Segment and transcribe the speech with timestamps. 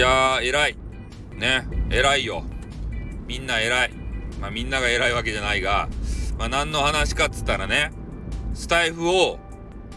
[0.00, 0.76] やー、偉い。
[1.36, 2.42] ね、偉いよ。
[3.26, 3.92] みんな偉い。
[4.40, 5.88] まあみんなが偉いわけじゃないが、
[6.38, 7.92] まあ何の話かっつったらね、
[8.54, 9.38] スタイフを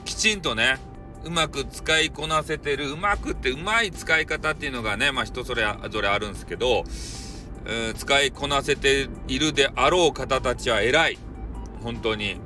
[0.04, 0.78] きちんとね、
[1.24, 6.84] うまく使いこなせてる、うまくってうまい使い方っていうのがね、まあ人それぞれあるんですけど、
[7.96, 11.18] 使いこなせているであろう方たちは偉い。
[11.82, 12.42] 本当に。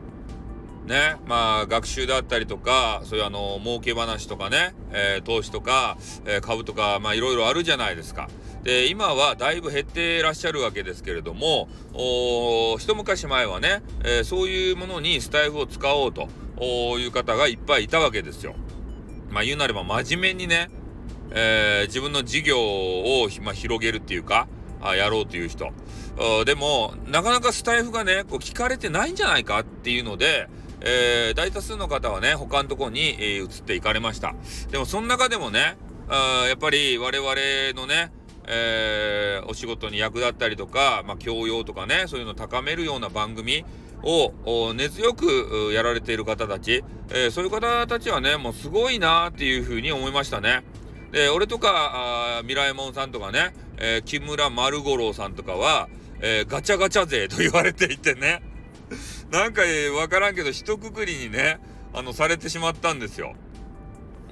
[0.87, 8.29] ね、まあ学習だったりとか、そういうあの、儲け話とかね、えー、投資とか、えー、株とか、まあいろいろあるじゃないですか。
[8.63, 16.29] で、今はだいぶ減ってらっしゃるわけですけれども、お一昔前はね、えー、そういうものにスタイフを使おうと
[16.97, 18.55] いう方がいっぱいいたわけですよ。
[19.29, 20.69] まあ言うなれば真面目にね、
[21.31, 24.47] え自分の事業を、まあ、広げるっていうか、
[24.81, 25.73] あやろうという人。
[26.45, 30.47] でも、なかなかスタイフがね、こう聞かれてないんじゃないかっていうので、
[30.81, 34.35] えー、大多数の方はね、他のところに、えー、移っていかれました。
[34.71, 35.77] でも、その中でもね、
[36.09, 37.33] あやっぱり我々
[37.75, 38.11] のね、
[38.47, 43.65] えー、お仕事に役立ったりとか、まあ、教養とかね、そういうのを高めるような番組
[44.03, 50.63] を根強くやられている方たち、えー、そういう方たちはね、もうすごいなっていうふうに思いましたね。
[51.11, 55.89] で、俺とか、あミラエモンさんとかね、えー、木村丸五郎さんとかは、
[56.21, 58.41] えー、ガチャガチャ勢と言われていてね、
[59.31, 59.61] なんか、
[59.97, 61.59] わからんけど、一括りにね、
[61.93, 63.35] あの、されてしまったんですよ。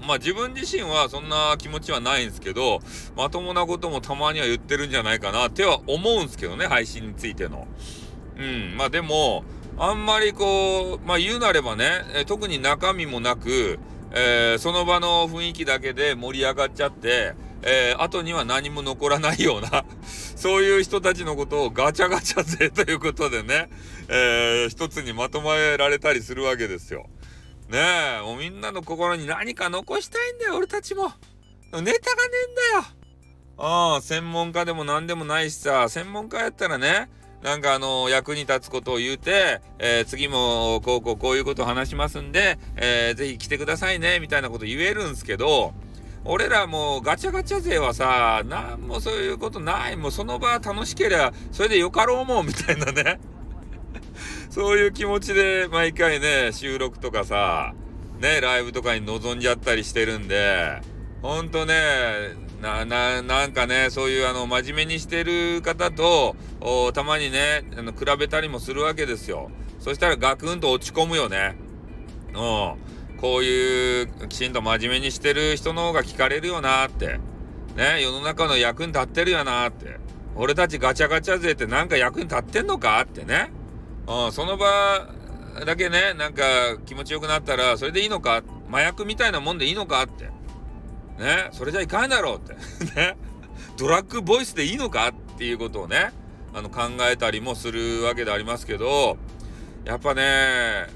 [0.05, 2.79] まあ自分自身はそんな気持ちはないんですけど、
[3.15, 7.67] まともなこともたまには言ってるんじゃないかなっては思うんですけどね、配信についての。
[8.37, 9.43] うん、まあでも、
[9.77, 13.79] あんまりこう、まあ言うなればね、え特に中身もなく、
[14.11, 19.85] えー、その場の雰囲気だけで盛り上がっちゃって、えー、後には何も残らないような
[20.45, 23.67] そういう人たちのことをガチャガチャ勢ということでね、
[24.09, 27.07] えー、一つにまとめられたりするわけですよ。
[27.67, 27.79] ね
[28.19, 31.05] え、もうみんなの心に何か残したいんだよ、俺たちも。
[31.05, 31.11] ネ
[31.71, 31.93] タがね
[32.47, 32.83] えんだよ。
[33.57, 37.09] ああ、専門家でも何でもないしさ、専門家やったらね、
[37.41, 45.73] なんかあの、役に立つことを言うて、えー、次もこうこうこういうことを話しますんで、えー、ぜひ来てくださいね、みたいなこと言えるんすけど、
[46.27, 49.95] 俺らもうガチャガチャ勢はさ、なんもそういうことない。
[49.95, 53.19] もうその場楽しけりゃ、それでよかろうもん、みたいなね。
[54.49, 57.75] そういう気持ちで毎回ね、収録とかさ、
[58.19, 60.81] ね、ライブとかに臨んじゃったりしてるんで、
[61.21, 66.35] ほんとね、な、な、なんかね、そういうあの、真面目にしてる方と、
[66.93, 69.51] たまにね、あの、比べたりもするわけですよ。
[69.79, 71.55] そしたらガクンと落ち込むよね。
[72.33, 72.94] うん。
[73.21, 77.19] こういうきちんと真面目にしてる人の方が聞かれるよなって。
[77.75, 79.97] ね、世の中の役に立ってるよなって。
[80.35, 83.51] 俺たちガチャガチャ勢ってなんか役に立ってんのかってね。
[84.07, 85.07] うん、その場
[85.65, 86.43] だけね、なんか
[86.85, 88.43] 気持ちよくなったら、それでいいのか？
[88.69, 90.25] 麻薬みたいなもんでいいのかって。
[91.21, 92.53] ね、それじゃいかんだろうって。
[92.95, 93.17] ね。
[93.77, 96.11] ドラッグボイスでいいのかっていうことをね、
[96.53, 99.17] あの考えたりもするわけでありますけど、
[99.85, 100.87] やっぱね、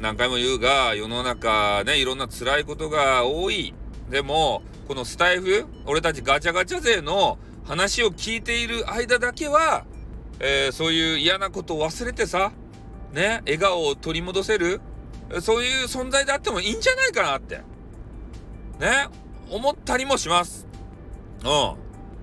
[0.00, 3.74] 何回も言うが、世の中ね、いろんな辛いことが多い。
[4.08, 9.84] でも、このスタイフ、俺たちガチャガチャ勢の話を聞いている間だけは、
[10.40, 12.52] えー、そういう嫌なことを忘れてさ、
[13.12, 14.80] ね、笑顔を取り戻せる、
[15.42, 17.56] そういう存在であってもいいんじゃないかなって、
[18.78, 19.06] ね、
[19.50, 20.66] 思ったりもします。
[21.40, 21.44] うん。
[21.44, 21.76] だか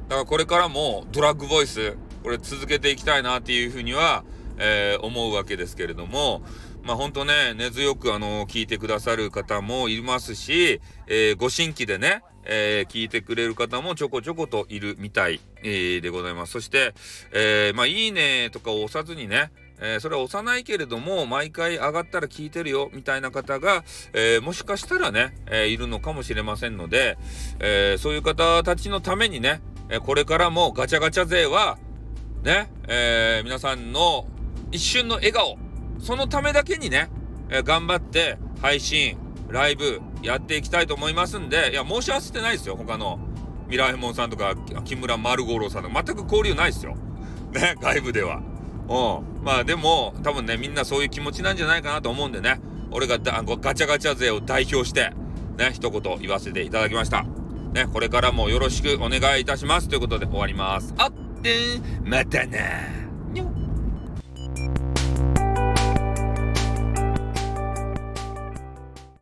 [0.09, 4.23] らこれからもドラッグボイス、これ続けていきたいなっていうふうには、
[4.57, 6.41] えー、思うわけですけれども、
[6.87, 16.53] まあほんとね、根強くあの、聞いてくださる方もいますし、えー、ご新規でね、えー、聞いてくれる方もちょこちょこといるみたい、え、でございます。
[16.53, 16.93] そして、
[17.33, 23.83] え、まあいいねとかを押さずにね、えー、それは押さないけれども、毎回上がったら聞いてるよ、みたいな方が、
[24.13, 27.17] えー、もしかしたらね、えー、いるのかもしれませんので、
[27.59, 29.59] えそういう方たちのためにね、
[29.89, 31.77] えこれからもガチャガチャ勢は、
[32.43, 34.25] ね、え皆さんの
[34.71, 35.57] 一瞬の笑顔、
[35.99, 37.09] そのためだけにね、
[37.49, 39.17] え、頑張って配信、
[39.49, 42.75] ライブやっていきたいと思いますんで、いや、申し合わせてないですよ。
[42.75, 43.19] 他の
[43.67, 46.95] ミラーヘモンさんとか、木村丸五郎さんとか、全く交流ないですよ。
[47.53, 48.41] ね、外部では。
[48.89, 49.43] うん。
[49.43, 52.59] まあでも、多分ね、みんなそういう気持ちなんじゃないかなと思うんでね、
[52.91, 55.11] 俺がガチャガチャ勢を代表して、
[55.57, 57.25] ね、一言言わせていただきました。
[57.73, 59.89] ね、これからもよろしくお願いいたします。
[59.89, 60.93] ということで終わります。
[60.97, 61.11] あっ
[61.41, 63.06] てまたな